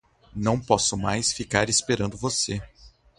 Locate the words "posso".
0.59-0.97